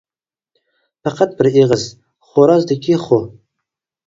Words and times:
پەقەت 1.07 1.35
بىر 1.41 1.49
ئېغىز: 1.51 1.83
خورازدىكى 2.31 2.99
خو! 3.05 3.21